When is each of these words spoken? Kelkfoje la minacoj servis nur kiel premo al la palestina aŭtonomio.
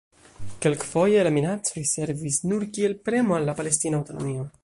Kelkfoje 0.65 1.25
la 1.27 1.33
minacoj 1.35 1.83
servis 1.91 2.41
nur 2.53 2.67
kiel 2.79 2.97
premo 3.09 3.39
al 3.39 3.49
la 3.51 3.57
palestina 3.63 4.01
aŭtonomio. 4.01 4.49